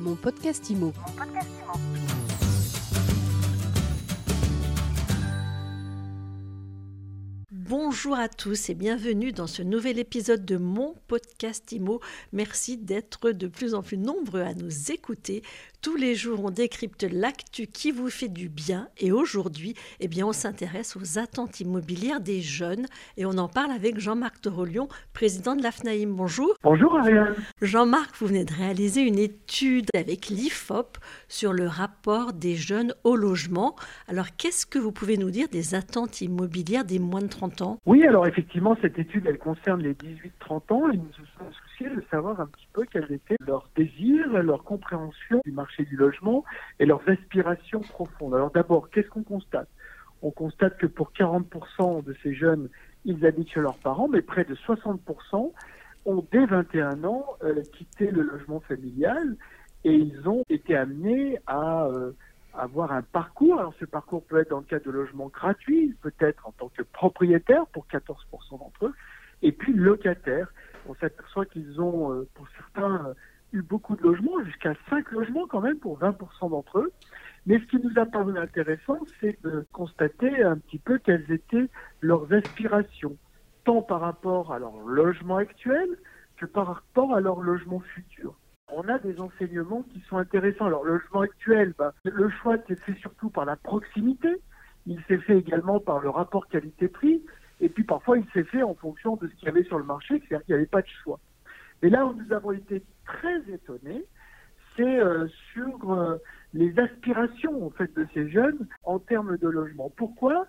Mon 0.00 0.16
podcast 0.16 0.70
IMO. 0.70 0.92
Bonjour 7.70 8.16
à 8.18 8.28
tous 8.28 8.68
et 8.68 8.74
bienvenue 8.74 9.30
dans 9.30 9.46
ce 9.46 9.62
nouvel 9.62 10.00
épisode 10.00 10.44
de 10.44 10.56
mon 10.56 10.96
podcast 11.06 11.70
IMO. 11.70 12.00
Merci 12.32 12.76
d'être 12.76 13.30
de 13.30 13.46
plus 13.46 13.74
en 13.74 13.82
plus 13.84 13.96
nombreux 13.96 14.40
à 14.40 14.54
nous 14.54 14.90
écouter. 14.90 15.44
Tous 15.80 15.94
les 15.94 16.16
jours, 16.16 16.44
on 16.44 16.50
décrypte 16.50 17.04
l'actu 17.04 17.68
qui 17.68 17.92
vous 17.92 18.10
fait 18.10 18.28
du 18.28 18.48
bien 18.48 18.88
et 18.98 19.12
aujourd'hui, 19.12 19.74
eh 20.00 20.08
bien, 20.08 20.26
on 20.26 20.32
s'intéresse 20.32 20.96
aux 20.96 21.16
attentes 21.16 21.60
immobilières 21.60 22.20
des 22.20 22.42
jeunes 22.42 22.86
et 23.16 23.24
on 23.24 23.38
en 23.38 23.48
parle 23.48 23.70
avec 23.70 24.00
Jean-Marc 24.00 24.40
Torolion, 24.40 24.88
président 25.12 25.54
de 25.54 25.62
l'AFNAIM. 25.62 26.10
Bonjour. 26.10 26.52
Bonjour 26.64 26.98
Ariane. 26.98 27.36
Jean-Marc, 27.62 28.16
vous 28.18 28.26
venez 28.26 28.44
de 28.44 28.52
réaliser 28.52 29.02
une 29.02 29.18
étude 29.18 29.86
avec 29.94 30.26
l'IFOP 30.26 30.98
sur 31.28 31.52
le 31.52 31.68
rapport 31.68 32.32
des 32.32 32.56
jeunes 32.56 32.92
au 33.04 33.14
logement. 33.14 33.76
Alors, 34.08 34.26
qu'est-ce 34.36 34.66
que 34.66 34.80
vous 34.80 34.92
pouvez 34.92 35.16
nous 35.16 35.30
dire 35.30 35.48
des 35.48 35.76
attentes 35.76 36.20
immobilières 36.20 36.84
des 36.84 36.98
moins 36.98 37.22
de 37.22 37.28
30 37.28 37.59
Oui, 37.86 38.06
alors 38.06 38.26
effectivement, 38.26 38.76
cette 38.80 38.98
étude, 38.98 39.26
elle 39.26 39.38
concerne 39.38 39.82
les 39.82 39.94
18-30 39.94 40.72
ans 40.72 40.90
et 40.90 40.96
nous 40.96 41.04
nous 41.04 41.26
sommes 41.38 41.52
souciés 41.52 41.90
de 41.90 42.02
savoir 42.10 42.40
un 42.40 42.46
petit 42.46 42.68
peu 42.72 42.84
quels 42.90 43.10
étaient 43.12 43.36
leurs 43.46 43.68
désirs, 43.76 44.42
leur 44.42 44.64
compréhension 44.64 45.40
du 45.44 45.52
marché 45.52 45.84
du 45.84 45.96
logement 45.96 46.44
et 46.78 46.86
leurs 46.86 47.06
aspirations 47.08 47.80
profondes. 47.80 48.34
Alors 48.34 48.50
d'abord, 48.50 48.90
qu'est-ce 48.90 49.08
qu'on 49.08 49.22
constate? 49.22 49.68
On 50.22 50.30
constate 50.30 50.76
que 50.76 50.86
pour 50.86 51.12
40% 51.12 52.04
de 52.04 52.14
ces 52.22 52.34
jeunes, 52.34 52.68
ils 53.04 53.24
habitent 53.24 53.50
chez 53.50 53.60
leurs 53.60 53.78
parents, 53.78 54.08
mais 54.08 54.20
près 54.20 54.44
de 54.44 54.54
60% 54.54 55.52
ont 56.06 56.26
dès 56.30 56.46
21 56.46 57.04
ans 57.04 57.26
euh, 57.42 57.62
quitté 57.72 58.10
le 58.10 58.22
logement 58.22 58.60
familial 58.60 59.36
et 59.84 59.94
ils 59.94 60.28
ont 60.28 60.44
été 60.48 60.76
amenés 60.76 61.38
à 61.46 61.86
euh, 61.86 62.12
avoir 62.60 62.92
un 62.92 63.02
parcours. 63.02 63.58
Alors 63.58 63.74
ce 63.80 63.84
parcours 63.84 64.24
peut 64.24 64.40
être 64.40 64.50
dans 64.50 64.58
le 64.58 64.64
cadre 64.64 64.84
de 64.86 64.90
logement 64.90 65.28
gratuit, 65.28 65.96
peut-être 66.02 66.46
en 66.46 66.52
tant 66.52 66.68
que 66.68 66.82
propriétaire 66.82 67.66
pour 67.68 67.86
14% 67.86 68.58
d'entre 68.58 68.86
eux, 68.86 68.94
et 69.42 69.52
puis 69.52 69.72
locataire. 69.72 70.52
On 70.86 70.94
s'aperçoit 70.94 71.46
qu'ils 71.46 71.80
ont, 71.80 72.12
euh, 72.12 72.28
pour 72.34 72.46
certains, 72.56 73.14
eu 73.52 73.62
beaucoup 73.62 73.96
de 73.96 74.02
logements, 74.02 74.42
jusqu'à 74.44 74.74
5 74.88 75.10
logements 75.12 75.46
quand 75.46 75.60
même 75.60 75.78
pour 75.78 75.98
20% 75.98 76.50
d'entre 76.50 76.78
eux. 76.78 76.92
Mais 77.46 77.58
ce 77.58 77.64
qui 77.64 77.78
nous 77.78 77.98
a 77.98 78.06
paru 78.06 78.38
intéressant, 78.38 78.98
c'est 79.20 79.42
de 79.42 79.66
constater 79.72 80.42
un 80.42 80.56
petit 80.58 80.78
peu 80.78 80.98
quelles 80.98 81.30
étaient 81.30 81.68
leurs 82.00 82.32
aspirations, 82.32 83.16
tant 83.64 83.82
par 83.82 84.00
rapport 84.00 84.52
à 84.52 84.58
leur 84.58 84.76
logement 84.78 85.36
actuel 85.36 85.88
que 86.36 86.46
par 86.46 86.66
rapport 86.66 87.14
à 87.14 87.20
leur 87.20 87.40
logement 87.40 87.80
futur. 87.80 88.34
On 88.72 88.88
a 88.88 88.98
des 88.98 89.20
enseignements 89.20 89.82
qui 89.82 90.00
sont 90.08 90.16
intéressants. 90.16 90.66
Alors, 90.66 90.84
le 90.84 90.94
logement 90.94 91.20
actuel, 91.20 91.74
bah, 91.78 91.92
le 92.04 92.28
choix 92.28 92.56
s'est 92.68 92.76
fait 92.76 92.94
surtout 92.94 93.30
par 93.30 93.44
la 93.44 93.56
proximité. 93.56 94.28
Il 94.86 95.00
s'est 95.08 95.18
fait 95.18 95.38
également 95.38 95.80
par 95.80 96.00
le 96.00 96.10
rapport 96.10 96.46
qualité-prix. 96.48 97.22
Et 97.60 97.68
puis, 97.68 97.84
parfois, 97.84 98.18
il 98.18 98.24
s'est 98.32 98.44
fait 98.44 98.62
en 98.62 98.74
fonction 98.74 99.16
de 99.16 99.28
ce 99.28 99.34
qu'il 99.34 99.46
y 99.46 99.48
avait 99.48 99.64
sur 99.64 99.78
le 99.78 99.84
marché, 99.84 100.18
c'est-à-dire 100.20 100.44
qu'il 100.46 100.54
n'y 100.54 100.60
avait 100.60 100.66
pas 100.66 100.82
de 100.82 100.88
choix. 101.02 101.20
Et 101.82 101.90
là 101.90 102.06
où 102.06 102.14
nous 102.14 102.32
avons 102.32 102.52
été 102.52 102.82
très 103.04 103.40
étonnés, 103.52 104.04
c'est 104.76 104.98
euh, 104.98 105.26
sur 105.52 105.92
euh, 105.92 106.16
les 106.54 106.78
aspirations 106.78 107.66
en 107.66 107.70
fait 107.70 107.94
de 107.96 108.06
ces 108.14 108.30
jeunes 108.30 108.66
en 108.84 108.98
termes 108.98 109.36
de 109.36 109.48
logement. 109.48 109.90
Pourquoi? 109.96 110.46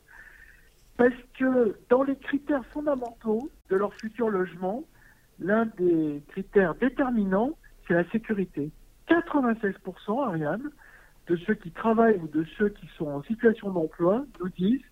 Parce 0.97 1.15
que 1.37 1.77
dans 1.89 2.03
les 2.03 2.15
critères 2.17 2.65
fondamentaux 2.67 3.49
de 3.69 3.75
leur 3.75 3.93
futur 3.95 4.29
logement, 4.29 4.83
l'un 5.39 5.65
des 5.77 6.21
critères 6.29 6.75
déterminants, 6.75 7.57
c'est 7.91 7.97
la 7.97 8.09
sécurité. 8.09 8.71
96%, 9.09 10.23
Ariane, 10.25 10.71
de 11.27 11.35
ceux 11.35 11.55
qui 11.55 11.71
travaillent 11.71 12.19
ou 12.19 12.27
de 12.27 12.45
ceux 12.57 12.69
qui 12.69 12.87
sont 12.97 13.07
en 13.07 13.21
situation 13.23 13.69
d'emploi 13.69 14.25
nous 14.39 14.49
disent 14.49 14.85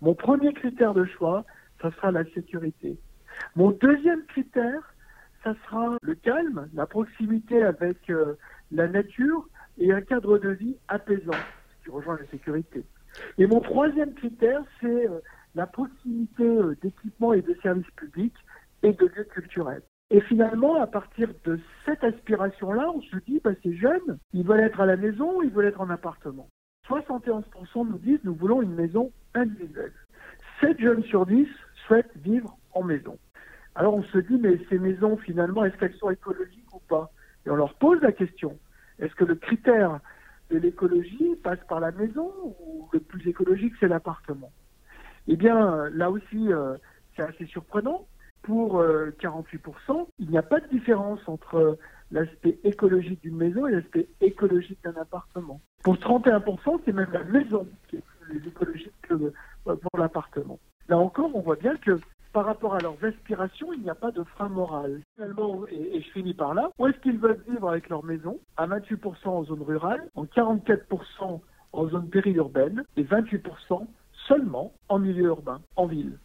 mon 0.00 0.14
premier 0.14 0.54
critère 0.54 0.94
de 0.94 1.04
choix, 1.04 1.44
ça 1.82 1.90
sera 1.90 2.10
la 2.10 2.24
sécurité. 2.32 2.98
Mon 3.56 3.72
deuxième 3.72 4.24
critère, 4.24 4.94
ça 5.44 5.54
sera 5.64 5.98
le 6.00 6.14
calme, 6.14 6.68
la 6.72 6.86
proximité 6.86 7.62
avec 7.62 8.08
euh, 8.08 8.34
la 8.72 8.88
nature 8.88 9.46
et 9.78 9.92
un 9.92 10.00
cadre 10.00 10.38
de 10.38 10.48
vie 10.50 10.76
apaisant, 10.88 11.32
qui 11.84 11.90
rejoint 11.90 12.18
la 12.18 12.26
sécurité. 12.30 12.84
Et 13.36 13.46
mon 13.46 13.60
troisième 13.60 14.14
critère, 14.14 14.62
c'est 14.80 15.08
euh, 15.08 15.20
la 15.54 15.66
proximité 15.66 16.44
euh, 16.44 16.74
d'équipements 16.82 17.34
et 17.34 17.42
de 17.42 17.54
services 17.62 17.90
publics 17.96 18.36
et 18.82 18.92
de 18.92 19.06
lieux 19.14 19.24
culturels. 19.24 19.82
Et 20.10 20.20
finalement, 20.20 20.80
à 20.80 20.86
partir 20.86 21.28
de 21.44 21.58
cette 21.84 22.04
aspiration-là, 22.04 22.90
on 22.94 23.02
se 23.02 23.16
dit, 23.26 23.40
bah, 23.42 23.50
ces 23.62 23.76
jeunes, 23.76 24.18
ils 24.32 24.46
veulent 24.46 24.60
être 24.60 24.80
à 24.80 24.86
la 24.86 24.96
maison, 24.96 25.42
ils 25.42 25.50
veulent 25.50 25.66
être 25.66 25.80
en 25.80 25.90
appartement. 25.90 26.48
71% 26.88 27.42
nous 27.88 27.98
disent, 27.98 28.20
nous 28.22 28.34
voulons 28.34 28.62
une 28.62 28.74
maison 28.74 29.10
individuelle. 29.34 29.92
7 30.60 30.80
jeunes 30.80 31.02
sur 31.04 31.26
10 31.26 31.48
souhaitent 31.86 32.16
vivre 32.16 32.56
en 32.72 32.84
maison. 32.84 33.18
Alors 33.74 33.94
on 33.94 34.02
se 34.04 34.18
dit, 34.18 34.38
mais 34.40 34.58
ces 34.70 34.78
maisons, 34.78 35.16
finalement, 35.16 35.64
est-ce 35.64 35.76
qu'elles 35.76 35.96
sont 35.96 36.10
écologiques 36.10 36.72
ou 36.72 36.80
pas? 36.88 37.10
Et 37.44 37.50
on 37.50 37.56
leur 37.56 37.74
pose 37.74 38.00
la 38.00 38.12
question. 38.12 38.58
Est-ce 38.98 39.14
que 39.14 39.24
le 39.24 39.34
critère 39.34 39.98
de 40.50 40.58
l'écologie 40.58 41.34
passe 41.42 41.58
par 41.68 41.80
la 41.80 41.90
maison 41.90 42.32
ou 42.60 42.88
le 42.92 43.00
plus 43.00 43.28
écologique, 43.28 43.74
c'est 43.80 43.88
l'appartement? 43.88 44.52
Eh 45.26 45.36
bien, 45.36 45.88
là 45.90 46.10
aussi, 46.10 46.52
euh, 46.52 46.76
c'est 47.14 47.22
assez 47.22 47.46
surprenant. 47.46 48.06
Pour 48.46 48.80
48%, 48.80 48.80
euh, 48.80 50.04
il 50.20 50.30
n'y 50.30 50.38
a 50.38 50.42
pas 50.42 50.60
de 50.60 50.68
différence 50.68 51.18
entre 51.26 51.76
l'aspect 52.12 52.60
écologique 52.62 53.20
d'une 53.22 53.36
maison 53.36 53.66
et 53.66 53.72
l'aspect 53.72 54.08
écologique 54.20 54.78
d'un 54.84 54.94
appartement. 55.00 55.60
Pour 55.82 55.96
31%, 55.96 56.80
c'est 56.84 56.92
même 56.92 57.10
la 57.12 57.24
maison 57.24 57.66
qui 57.88 57.96
est 57.96 58.02
plus 58.20 58.46
écologique 58.46 58.92
que 59.02 59.14
euh, 59.14 59.30
pour 59.64 59.98
l'appartement. 59.98 60.60
Là 60.88 60.96
encore, 60.98 61.34
on 61.34 61.40
voit 61.40 61.56
bien 61.56 61.76
que 61.76 61.98
par 62.32 62.44
rapport 62.44 62.74
à 62.76 62.78
leurs 62.78 63.02
aspirations, 63.02 63.72
il 63.72 63.80
n'y 63.80 63.90
a 63.90 63.96
pas 63.96 64.12
de 64.12 64.22
frein 64.22 64.48
moral. 64.48 65.00
Finalement, 65.16 65.66
et, 65.68 66.00
je 66.00 66.10
finis 66.10 66.34
par 66.34 66.54
là, 66.54 66.70
où 66.78 66.86
est-ce 66.86 66.98
qu'ils 66.98 67.18
veulent 67.18 67.42
vivre 67.48 67.68
avec 67.68 67.88
leur 67.88 68.04
maison? 68.04 68.38
À 68.56 68.68
28% 68.68 69.26
en 69.26 69.42
zone 69.42 69.62
rurale, 69.62 70.08
en 70.14 70.24
44% 70.24 71.40
en 71.72 71.88
zone 71.88 72.08
périurbaine 72.10 72.84
et 72.96 73.02
28% 73.02 73.86
seulement 74.28 74.72
en 74.88 74.98
milieu 74.98 75.24
urbain, 75.24 75.60
en 75.76 75.86
ville. 75.86 76.18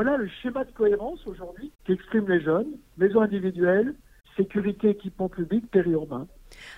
Voilà 0.00 0.16
le 0.16 0.28
schéma 0.28 0.62
de 0.62 0.70
cohérence 0.70 1.26
aujourd'hui 1.26 1.72
qu'expriment 1.84 2.28
les 2.28 2.40
jeunes, 2.40 2.68
maison 2.98 3.20
individuelle, 3.20 3.96
sécurité, 4.36 4.90
équipement 4.90 5.28
public, 5.28 5.68
périurbain. 5.72 6.28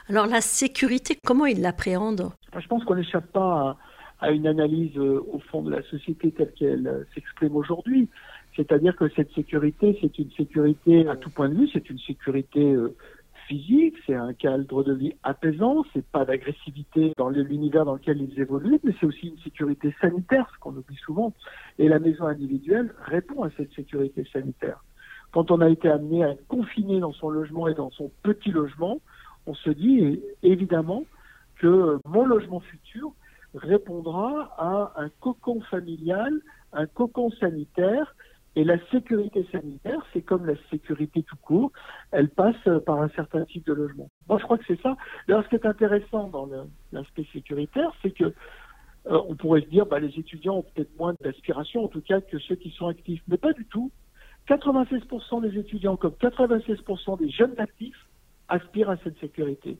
Alors 0.08 0.26
la 0.26 0.40
sécurité, 0.40 1.18
comment 1.26 1.44
ils 1.44 1.60
l'appréhendent? 1.60 2.30
Je 2.58 2.66
pense 2.66 2.82
qu'on 2.84 2.94
n'échappe 2.94 3.30
pas 3.30 3.76
à, 4.20 4.26
à, 4.26 4.30
une 4.30 4.46
analyse 4.46 4.96
euh, 4.96 5.22
au 5.30 5.38
fond 5.38 5.60
de 5.60 5.70
la 5.70 5.82
société 5.82 6.32
telle 6.32 6.50
qu'elle 6.54 6.86
euh, 6.86 7.04
s'exprime 7.14 7.56
aujourd'hui. 7.56 8.08
C'est-à-dire 8.56 8.96
que 8.96 9.10
cette 9.10 9.30
sécurité, 9.34 9.98
c'est 10.00 10.18
une 10.18 10.30
sécurité 10.30 11.06
à 11.06 11.16
tout 11.16 11.28
point 11.28 11.50
de 11.50 11.56
vue, 11.56 11.68
c'est 11.74 11.90
une 11.90 11.98
sécurité 11.98 12.72
euh, 12.72 12.96
c'est 14.06 14.14
un 14.14 14.32
cadre 14.32 14.82
de 14.84 14.92
vie 14.92 15.14
apaisant, 15.22 15.84
c'est 15.92 16.04
pas 16.06 16.24
d'agressivité 16.24 17.12
dans 17.16 17.28
l'univers 17.28 17.84
dans 17.84 17.94
lequel 17.94 18.22
ils 18.22 18.40
évoluent, 18.40 18.78
mais 18.84 18.94
c'est 19.00 19.06
aussi 19.06 19.28
une 19.28 19.38
sécurité 19.38 19.94
sanitaire, 20.00 20.50
ce 20.54 20.60
qu'on 20.60 20.76
oublie 20.76 20.96
souvent. 20.96 21.32
Et 21.78 21.88
la 21.88 21.98
maison 21.98 22.26
individuelle 22.26 22.94
répond 23.04 23.42
à 23.42 23.50
cette 23.56 23.72
sécurité 23.72 24.24
sanitaire. 24.32 24.84
Quand 25.32 25.50
on 25.50 25.60
a 25.60 25.68
été 25.68 25.88
amené 25.88 26.24
à 26.24 26.30
être 26.30 26.46
confiné 26.46 27.00
dans 27.00 27.12
son 27.12 27.30
logement 27.30 27.68
et 27.68 27.74
dans 27.74 27.90
son 27.90 28.10
petit 28.22 28.50
logement, 28.50 29.00
on 29.46 29.54
se 29.54 29.70
dit 29.70 30.20
évidemment 30.42 31.04
que 31.58 31.98
mon 32.04 32.26
logement 32.26 32.60
futur 32.60 33.12
répondra 33.54 34.54
à 34.58 34.92
un 34.96 35.08
cocon 35.20 35.60
familial, 35.62 36.32
un 36.72 36.86
cocon 36.86 37.30
sanitaire 37.32 38.14
et 38.56 38.64
la 38.64 38.78
sécurité 38.88 39.46
sanitaire, 39.52 40.04
c'est 40.12 40.22
comme 40.22 40.44
la 40.44 40.54
sécurité 40.70 41.22
tout 41.22 41.36
court, 41.36 41.70
elle 42.10 42.28
passe 42.28 42.56
par 42.84 43.00
un 43.00 43.08
certain 43.10 43.44
type 43.44 43.64
de 43.66 43.72
logement. 43.72 44.08
Moi, 44.28 44.38
je 44.38 44.44
crois 44.44 44.58
que 44.58 44.64
c'est 44.66 44.80
ça. 44.80 44.96
Alors, 45.28 45.44
ce 45.44 45.48
qui 45.48 45.54
est 45.54 45.66
intéressant 45.66 46.28
dans 46.28 46.48
l'aspect 46.92 47.26
sécuritaire, 47.32 47.92
c'est 48.02 48.10
que 48.10 48.24
euh, 49.06 49.20
on 49.28 49.36
pourrait 49.36 49.62
se 49.62 49.68
dire, 49.68 49.86
bah, 49.86 50.00
les 50.00 50.18
étudiants 50.18 50.56
ont 50.56 50.62
peut-être 50.62 50.96
moins 50.98 51.14
d'aspiration, 51.20 51.84
en 51.84 51.88
tout 51.88 52.00
cas, 52.00 52.20
que 52.20 52.38
ceux 52.38 52.56
qui 52.56 52.70
sont 52.70 52.88
actifs. 52.88 53.22
Mais 53.28 53.38
pas 53.38 53.52
du 53.52 53.64
tout. 53.66 53.90
96% 54.48 55.42
des 55.42 55.58
étudiants, 55.58 55.96
comme 55.96 56.14
96% 56.20 57.18
des 57.18 57.30
jeunes 57.30 57.54
actifs, 57.58 58.06
aspirent 58.48 58.90
à 58.90 58.96
cette 58.98 59.18
sécurité. 59.20 59.78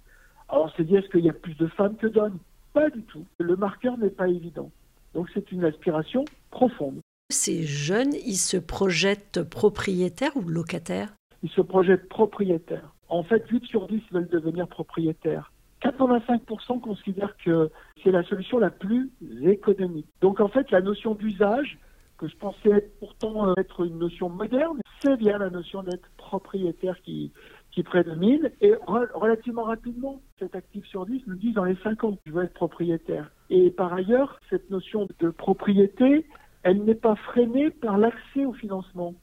Alors, 0.49 0.67
on 0.67 0.69
s'est 0.77 0.85
dit, 0.85 0.95
est-ce 0.95 1.09
qu'il 1.09 1.25
y 1.25 1.31
a 1.31 1.35
plus 1.35 1.56
de 1.56 1.67
femmes 1.67 1.97
que 1.97 2.06
d'hommes? 2.06 2.39
Pas 2.73 2.89
du 2.89 3.03
tout. 3.03 3.27
Le 3.39 3.56
marqueur 3.56 3.99
n'est 3.99 4.11
pas 4.11 4.29
évident. 4.29 4.71
Donc, 5.12 5.29
c'est 5.35 5.50
une 5.50 5.65
aspiration 5.65 6.25
profonde. 6.50 7.00
Ces 7.31 7.62
jeunes, 7.62 8.12
ils 8.27 8.37
se 8.37 8.56
projettent 8.56 9.43
propriétaires 9.44 10.37
ou 10.37 10.43
locataires? 10.43 11.15
Ils 11.44 11.50
se 11.50 11.61
projettent 11.61 12.09
propriétaires. 12.09 12.93
En 13.09 13.23
fait, 13.23 13.47
8 13.49 13.65
sur 13.67 13.87
10 13.87 14.03
veulent 14.11 14.29
devenir 14.29 14.67
propriétaires. 14.67 15.53
85% 15.82 16.81
considèrent 16.81 17.37
que 17.44 17.71
c'est 18.03 18.11
la 18.11 18.25
solution 18.25 18.59
la 18.59 18.71
plus 18.71 19.11
économique. 19.43 20.09
Donc 20.21 20.41
en 20.41 20.49
fait, 20.49 20.71
la 20.73 20.81
notion 20.81 21.15
d'usage, 21.15 21.79
que 22.19 22.29
je 22.29 22.37
pensais 22.37 22.91
pourtant 22.99 23.55
être 23.56 23.87
une 23.87 23.99
notion 23.99 24.29
moderne, 24.29 24.81
c'est 25.00 25.17
bien 25.17 25.38
la 25.38 25.50
notion 25.50 25.83
d'être 25.83 26.11
propriétaire 26.19 27.00
qui, 27.03 27.33
qui 27.71 27.83
prédomine 27.83 28.50
et 28.61 28.75
relativement 29.15 29.62
rapidement, 29.62 30.21
cet 30.38 30.55
actif 30.55 30.85
sur 30.87 31.06
10 31.06 31.23
nous 31.29 31.37
dit 31.37 31.53
dans 31.53 31.65
les 31.65 31.76
5 31.83 32.05
ans, 32.05 32.19
je 32.26 32.33
veux 32.33 32.44
être 32.44 32.55
propriétaire. 32.55 33.31
Et 33.49 33.71
par 33.71 33.94
ailleurs, 33.94 34.38
cette 34.50 34.69
notion 34.69 35.09
de 35.21 35.31
propriété, 35.31 36.26
elle 36.62 36.85
n'est 36.85 36.95
pas 36.95 37.17
freinée 37.17 37.71
par 37.71 37.99
l'accès 37.99 38.45
au 38.45 38.53
financement. 38.53 39.15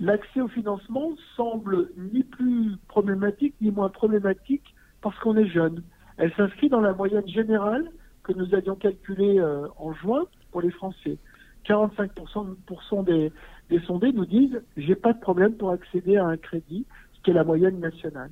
L'accès 0.00 0.40
au 0.40 0.48
financement 0.48 1.10
semble 1.36 1.90
ni 1.96 2.22
plus 2.22 2.76
problématique 2.86 3.54
ni 3.60 3.70
moins 3.70 3.88
problématique 3.88 4.74
parce 5.00 5.18
qu'on 5.18 5.36
est 5.36 5.48
jeune. 5.48 5.82
Elle 6.16 6.32
s'inscrit 6.34 6.68
dans 6.68 6.80
la 6.80 6.92
moyenne 6.92 7.26
générale 7.28 7.90
que 8.22 8.32
nous 8.32 8.54
avions 8.54 8.76
calculée 8.76 9.38
euh, 9.38 9.66
en 9.76 9.92
juin 9.94 10.24
pour 10.50 10.60
les 10.60 10.70
Français. 10.70 11.18
45% 11.66 13.04
des, 13.04 13.32
des 13.70 13.80
sondés 13.80 14.12
nous 14.12 14.26
disent 14.26 14.60
j'ai 14.76 14.94
pas 14.94 15.12
de 15.12 15.20
problème 15.20 15.54
pour 15.54 15.70
accéder 15.70 16.16
à 16.16 16.26
un 16.26 16.36
crédit, 16.36 16.86
ce 17.14 17.20
qui 17.22 17.30
est 17.30 17.34
la 17.34 17.44
moyenne 17.44 17.80
nationale. 17.80 18.30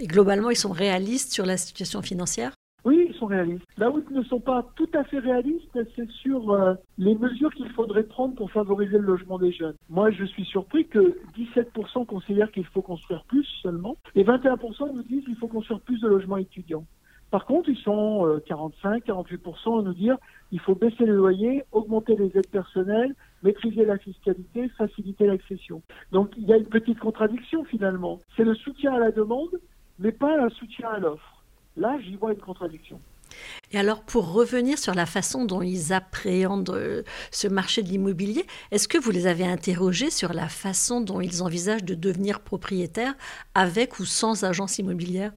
Et 0.00 0.06
globalement, 0.06 0.50
ils 0.50 0.56
sont 0.56 0.72
réalistes 0.72 1.32
sur 1.32 1.46
la 1.46 1.56
situation 1.56 2.02
financière? 2.02 2.52
Sont 3.18 3.26
réalistes. 3.26 3.66
Là 3.76 3.90
où 3.90 4.02
ils 4.10 4.16
ne 4.16 4.22
sont 4.22 4.40
pas 4.40 4.64
tout 4.76 4.88
à 4.94 5.04
fait 5.04 5.18
réalistes, 5.18 5.78
c'est 5.96 6.10
sur 6.10 6.50
euh, 6.50 6.74
les 6.96 7.14
mesures 7.14 7.52
qu'il 7.52 7.68
faudrait 7.70 8.04
prendre 8.04 8.34
pour 8.34 8.50
favoriser 8.50 8.98
le 8.98 9.04
logement 9.04 9.38
des 9.38 9.52
jeunes. 9.52 9.76
Moi, 9.90 10.10
je 10.10 10.24
suis 10.24 10.44
surpris 10.44 10.86
que 10.86 11.18
17% 11.36 12.06
considèrent 12.06 12.50
qu'il 12.50 12.66
faut 12.66 12.82
construire 12.82 13.24
plus 13.24 13.44
seulement, 13.62 13.96
et 14.14 14.24
21% 14.24 14.94
nous 14.94 15.02
disent 15.02 15.24
qu'il 15.24 15.36
faut 15.36 15.48
construire 15.48 15.80
plus 15.80 16.00
de 16.00 16.08
logements 16.08 16.36
étudiants. 16.36 16.84
Par 17.30 17.44
contre, 17.44 17.68
ils 17.68 17.78
sont 17.78 18.40
45, 18.46 19.08
euh, 19.08 19.14
48% 19.14 19.80
à 19.80 19.82
nous 19.82 19.92
dire 19.92 20.16
il 20.50 20.60
faut 20.60 20.74
baisser 20.74 21.04
les 21.04 21.12
loyers, 21.12 21.62
augmenter 21.72 22.16
les 22.16 22.36
aides 22.38 22.48
personnelles, 22.50 23.14
maîtriser 23.42 23.84
la 23.84 23.98
fiscalité, 23.98 24.68
faciliter 24.78 25.26
l'accession. 25.26 25.82
Donc 26.10 26.30
il 26.38 26.44
y 26.44 26.52
a 26.52 26.56
une 26.56 26.68
petite 26.68 26.98
contradiction 26.98 27.64
finalement. 27.64 28.18
C'est 28.36 28.44
le 28.44 28.54
soutien 28.54 28.94
à 28.94 28.98
la 28.98 29.10
demande, 29.10 29.60
mais 29.98 30.12
pas 30.12 30.42
un 30.42 30.48
soutien 30.48 30.88
à 30.88 30.98
l'offre. 30.98 31.37
Là, 31.78 31.98
j'y 32.02 32.16
vois 32.16 32.32
une 32.32 32.40
contradiction. 32.40 33.00
Et 33.70 33.78
alors, 33.78 34.02
pour 34.02 34.32
revenir 34.32 34.78
sur 34.78 34.94
la 34.94 35.06
façon 35.06 35.44
dont 35.44 35.62
ils 35.62 35.92
appréhendent 35.92 36.70
euh, 36.70 37.02
ce 37.30 37.46
marché 37.46 37.82
de 37.82 37.88
l'immobilier, 37.88 38.44
est-ce 38.70 38.88
que 38.88 38.98
vous 38.98 39.10
les 39.10 39.26
avez 39.26 39.44
interrogés 39.44 40.10
sur 40.10 40.32
la 40.32 40.48
façon 40.48 41.00
dont 41.00 41.20
ils 41.20 41.42
envisagent 41.42 41.84
de 41.84 41.94
devenir 41.94 42.40
propriétaires 42.40 43.14
avec 43.54 43.98
ou 44.00 44.04
sans 44.04 44.44
agence 44.44 44.78
immobilière? 44.78 45.32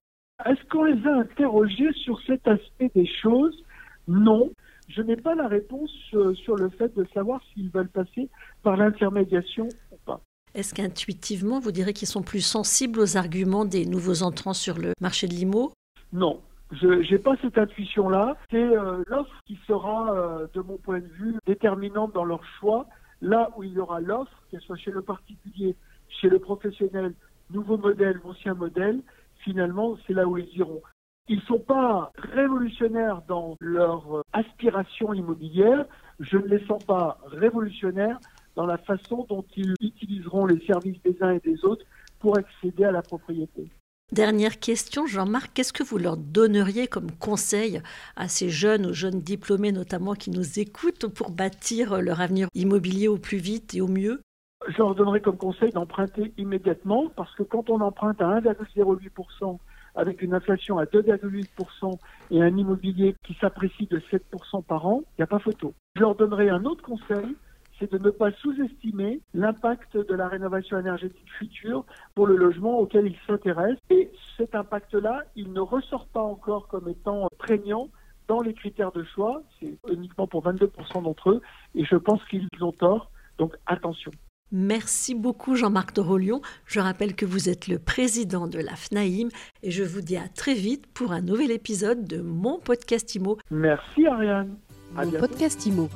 Est-ce 0.46 0.64
qu'on 0.70 0.86
les 0.86 1.06
a 1.06 1.18
interrogés 1.18 1.92
sur 2.04 2.20
cet 2.26 2.48
aspect 2.48 2.90
des 2.96 3.08
choses? 3.22 3.64
Non. 4.08 4.50
Je 4.88 5.02
n'ai 5.02 5.16
pas 5.18 5.36
la 5.36 5.48
réponse 5.48 5.92
euh, 6.14 6.34
sur 6.34 6.56
le 6.56 6.70
fait 6.70 6.94
de 6.96 7.06
savoir 7.14 7.42
s'ils 7.54 7.70
veulent 7.70 7.90
passer 7.90 8.30
par 8.64 8.78
l'intermédiation 8.78 9.68
ou 9.92 9.98
pas. 10.06 10.22
Est-ce 10.54 10.74
qu'intuitivement, 10.74 11.60
vous 11.60 11.72
direz 11.72 11.94
qu'ils 11.94 12.10
sont 12.10 12.24
plus 12.24 12.42
sensibles 12.42 13.00
aux 13.00 13.16
arguments 13.16 13.64
des 13.64 13.86
nouveaux 13.86 14.24
entrants 14.24 14.54
sur 14.54 14.78
le 14.80 14.94
marché 15.00 15.28
de 15.28 15.34
l'IMO 15.34 15.72
Non. 16.14 16.42
Je 16.72 16.88
n'ai 16.88 17.20
pas 17.20 17.36
cette 17.42 17.58
intuition-là. 17.58 18.38
C'est 18.50 18.58
euh, 18.58 19.04
l'offre 19.08 19.42
qui 19.46 19.60
sera, 19.68 20.16
euh, 20.16 20.48
de 20.54 20.62
mon 20.62 20.78
point 20.78 21.00
de 21.00 21.08
vue, 21.08 21.36
déterminante 21.46 22.14
dans 22.14 22.24
leur 22.24 22.44
choix. 22.60 22.88
Là 23.22 23.50
où 23.56 23.64
il 23.64 23.74
y 23.74 23.80
aura 23.80 24.00
l'offre, 24.00 24.32
qu'elle 24.50 24.62
soit 24.62 24.78
chez 24.78 24.92
le 24.92 25.02
particulier, 25.02 25.76
chez 26.08 26.30
le 26.30 26.40
professionnel, 26.40 27.14
nouveau 27.52 27.78
modèle, 27.78 28.20
ancien 28.24 28.54
modèle, 28.54 29.02
finalement, 29.44 29.98
c'est 30.08 30.14
là 30.14 30.26
où 30.28 30.38
ils 30.38 30.58
iront. 30.58 30.82
Ils 31.28 31.38
ne 31.38 31.42
sont 31.42 31.60
pas 31.60 32.12
révolutionnaires 32.18 33.22
dans 33.28 33.56
leur 33.60 34.18
euh, 34.18 34.22
aspiration 34.34 35.14
immobilière. 35.14 35.86
Je 36.20 36.38
ne 36.38 36.48
les 36.48 36.66
sens 36.66 36.84
pas 36.84 37.20
révolutionnaires 37.28 38.20
dans 38.56 38.66
la 38.66 38.78
façon 38.78 39.26
dont 39.30 39.46
ils 39.56 39.76
utiliseront 39.82 40.46
les 40.46 40.60
services 40.66 41.02
des 41.04 41.22
uns 41.22 41.32
et 41.32 41.40
des 41.40 41.64
autres 41.66 41.86
pour 42.20 42.38
accéder 42.38 42.86
à 42.86 42.92
la 42.92 43.02
propriété. 43.02 43.70
Dernière 44.12 44.60
question, 44.60 45.08
Jean-Marc, 45.08 45.52
qu'est-ce 45.54 45.72
que 45.72 45.84
vous 45.84 45.98
leur 45.98 46.18
donneriez 46.18 46.88
comme 46.88 47.12
conseil 47.12 47.82
à 48.18 48.28
ces 48.28 48.50
jeunes, 48.50 48.88
aux 48.88 48.94
jeunes 48.94 49.22
diplômés 49.22 49.72
notamment 49.72 50.16
qui 50.16 50.32
nous 50.32 50.60
écoutent 50.60 51.08
pour 51.08 51.32
bâtir 51.32 52.02
leur 52.02 52.20
avenir 52.20 52.50
immobilier 52.54 53.08
au 53.08 53.18
plus 53.18 53.38
vite 53.38 53.74
et 53.74 53.80
au 53.80 53.88
mieux? 53.88 54.22
Je 54.68 54.78
leur 54.80 54.96
donnerais 54.96 55.22
comme 55.22 55.38
conseil 55.38 55.72
d'emprunter 55.72 56.34
immédiatement 56.38 57.10
parce 57.16 57.34
que 57.36 57.44
quand 57.44 57.70
on 57.70 57.80
emprunte 57.80 58.22
à 58.22 58.42
1,08% 58.42 59.58
avec 59.96 60.22
une 60.22 60.34
inflation 60.34 60.78
à 60.78 60.84
2,8% 60.84 61.98
et 62.32 62.42
un 62.42 62.58
immobilier 62.58 63.16
qui 63.26 63.38
s'apprécie 63.40 63.88
de 63.88 64.02
7% 64.12 64.62
par 64.66 64.88
an, 64.88 65.04
il 65.04 65.22
n'y 65.22 65.24
a 65.24 65.28
pas 65.28 65.40
photo. 65.40 65.74
Je 65.96 66.02
leur 66.02 66.16
donnerai 66.16 66.50
un 66.50 66.66
autre 66.66 66.84
conseil, 66.84 67.38
c'est 67.82 67.92
de 67.92 67.98
ne 67.98 68.12
pas 68.12 68.32
sous-estimer 68.34 69.22
l'impact 69.34 69.98
de 69.98 70.14
la 70.14 70.28
rénovation 70.28 70.80
énergétique 70.80 71.30
future 71.40 71.84
pour 72.16 72.28
le 72.28 72.38
logement 72.38 72.78
auquel 72.78 73.08
ils 73.08 73.18
s'intéressent. 73.26 73.82
Et 73.90 74.12
cet 74.38 74.54
impact-là, 74.54 75.24
il 75.36 75.52
ne 75.52 75.60
ressort 75.60 76.06
pas 76.08 76.22
encore 76.22 76.68
comme 76.68 76.88
étant 76.88 77.28
prégnant 77.40 77.90
dans 78.28 78.42
les 78.42 78.54
critères 78.54 78.92
de 78.92 79.04
choix. 79.04 79.42
C'est 79.60 79.78
uniquement 79.92 80.28
pour 80.28 80.46
22% 80.46 81.04
d'entre 81.04 81.32
eux. 81.32 81.42
Et 81.76 81.84
je 81.84 81.96
pense 81.96 82.24
qu'ils 82.26 82.48
ont 82.62 82.72
tort. 82.72 83.12
Donc 83.40 83.56
attention. 83.66 84.12
Merci 84.52 85.16
beaucoup 85.16 85.56
Jean-Marc 85.56 85.96
Dorolion. 85.96 86.42
Je 86.66 86.82
rappelle 86.82 87.16
que 87.16 87.26
vous 87.26 87.50
êtes 87.50 87.68
le 87.68 87.80
président 87.80 88.48
de 88.48 88.60
la 88.60 88.76
FNAIM 88.76 89.30
et 89.64 89.72
je 89.72 89.84
vous 89.84 90.02
dis 90.02 90.18
à 90.18 90.28
très 90.28 90.54
vite 90.54 90.88
pour 90.94 91.14
un 91.14 91.22
nouvel 91.22 91.52
épisode 91.52 92.06
de 92.06 92.22
mon 92.22 92.60
podcast 92.60 93.16
IMO. 93.16 93.38
Merci 93.50 94.06
Ariane. 94.06 94.58
mon 94.94 95.12
podcast 95.12 95.66
IMO. 95.66 95.90